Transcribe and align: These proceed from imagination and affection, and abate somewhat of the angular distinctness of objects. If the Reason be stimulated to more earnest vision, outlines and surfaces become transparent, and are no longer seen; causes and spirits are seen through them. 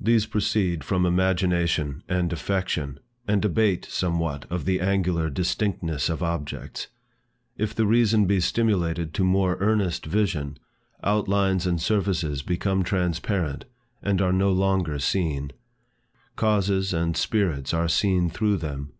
These 0.00 0.24
proceed 0.24 0.82
from 0.82 1.04
imagination 1.04 2.02
and 2.08 2.32
affection, 2.32 2.98
and 3.28 3.44
abate 3.44 3.84
somewhat 3.84 4.46
of 4.48 4.64
the 4.64 4.80
angular 4.80 5.28
distinctness 5.28 6.08
of 6.08 6.22
objects. 6.22 6.86
If 7.58 7.74
the 7.74 7.84
Reason 7.86 8.24
be 8.24 8.40
stimulated 8.40 9.12
to 9.12 9.24
more 9.24 9.58
earnest 9.60 10.06
vision, 10.06 10.56
outlines 11.04 11.66
and 11.66 11.78
surfaces 11.78 12.40
become 12.40 12.82
transparent, 12.82 13.66
and 14.02 14.22
are 14.22 14.32
no 14.32 14.50
longer 14.50 14.98
seen; 14.98 15.52
causes 16.34 16.94
and 16.94 17.14
spirits 17.14 17.74
are 17.74 17.88
seen 17.88 18.30
through 18.30 18.56
them. 18.56 18.92